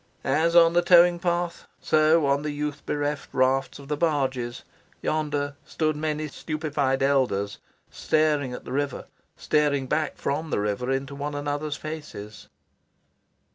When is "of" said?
3.77-3.87